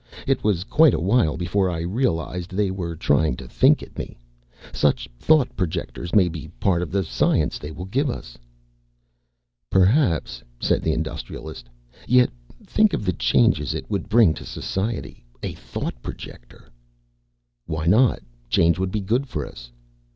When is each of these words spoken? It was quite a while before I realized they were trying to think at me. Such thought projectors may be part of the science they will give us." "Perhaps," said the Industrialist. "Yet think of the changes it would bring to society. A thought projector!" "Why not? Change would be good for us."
It 0.25 0.43
was 0.43 0.63
quite 0.63 0.95
a 0.95 0.99
while 0.99 1.37
before 1.37 1.69
I 1.69 1.81
realized 1.81 2.49
they 2.49 2.71
were 2.71 2.95
trying 2.95 3.35
to 3.37 3.47
think 3.47 3.83
at 3.83 3.99
me. 3.99 4.17
Such 4.73 5.07
thought 5.19 5.55
projectors 5.55 6.15
may 6.15 6.27
be 6.27 6.47
part 6.59 6.81
of 6.81 6.89
the 6.89 7.03
science 7.03 7.59
they 7.59 7.69
will 7.71 7.85
give 7.85 8.09
us." 8.09 8.35
"Perhaps," 9.69 10.41
said 10.59 10.81
the 10.81 10.91
Industrialist. 10.93 11.69
"Yet 12.07 12.31
think 12.65 12.93
of 12.93 13.05
the 13.05 13.13
changes 13.13 13.75
it 13.75 13.91
would 13.91 14.09
bring 14.09 14.33
to 14.33 14.43
society. 14.43 15.23
A 15.43 15.53
thought 15.53 16.01
projector!" 16.01 16.69
"Why 17.67 17.85
not? 17.85 18.21
Change 18.49 18.79
would 18.79 18.89
be 18.91 19.01
good 19.01 19.27
for 19.27 19.45
us." 19.45 19.69